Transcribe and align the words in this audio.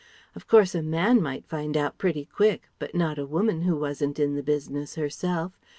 Of 0.35 0.47
course 0.47 0.73
a 0.73 0.81
man 0.81 1.21
might 1.21 1.45
find 1.45 1.77
out 1.77 1.99
pretty 1.99 2.25
quick, 2.25 2.63
but 2.79 2.95
not 2.95 3.19
a 3.19 3.25
woman 3.27 3.61
who 3.61 3.75
wasn't 3.75 4.17
in 4.17 4.33
the 4.33 4.41
business 4.41 4.95
herself. 4.95 5.59